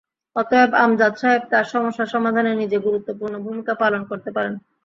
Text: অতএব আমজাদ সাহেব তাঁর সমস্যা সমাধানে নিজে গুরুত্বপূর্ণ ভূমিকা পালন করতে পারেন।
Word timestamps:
অতএব 0.35 0.71
আমজাদ 0.83 1.13
সাহেব 1.17 1.41
তাঁর 1.51 1.65
সমস্যা 1.73 2.05
সমাধানে 2.13 2.51
নিজে 2.55 2.77
গুরুত্বপূর্ণ 2.79 3.35
ভূমিকা 3.45 3.73
পালন 3.81 4.01
করতে 4.09 4.29
পারেন। 4.35 4.53